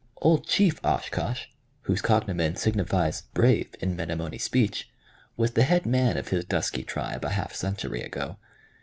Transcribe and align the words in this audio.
Old 0.17 0.47
chief 0.47 0.83
Oshkosh, 0.83 1.45
whose 1.81 2.01
cognomen 2.01 2.55
signifies 2.55 3.21
"brave" 3.35 3.67
in 3.81 3.95
Menomonee 3.95 4.39
speech, 4.39 4.89
was 5.37 5.51
the 5.51 5.61
head 5.61 5.85
man 5.85 6.17
of 6.17 6.29
his 6.29 6.43
dusky 6.43 6.81
tribe, 6.81 7.23
a 7.23 7.29
half 7.29 7.53
century 7.53 8.01
ago. 8.01 8.37